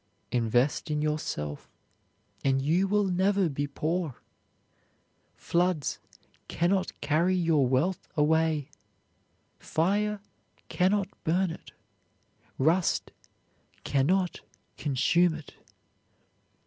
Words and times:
Invest 0.31 0.89
in 0.89 0.99
yourself, 1.03 1.69
and 2.43 2.59
you 2.59 2.87
will 2.87 3.03
never 3.03 3.49
be 3.49 3.67
poor. 3.67 4.15
Floods 5.35 5.99
can 6.47 6.71
not 6.71 6.99
carry 7.01 7.35
your 7.35 7.67
wealth 7.67 8.07
away, 8.17 8.71
fire 9.59 10.19
can 10.69 10.89
not 10.89 11.07
burn 11.23 11.51
it, 11.51 11.71
rust 12.57 13.11
can 13.83 14.07
not 14.07 14.41
consume 14.75 15.35
it. 15.35 15.53